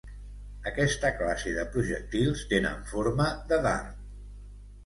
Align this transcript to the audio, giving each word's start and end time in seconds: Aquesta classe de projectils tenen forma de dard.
Aquesta 0.71 1.11
classe 1.19 1.53
de 1.57 1.65
projectils 1.75 2.41
tenen 2.55 2.81
forma 2.95 3.29
de 3.53 3.61
dard. 3.67 4.05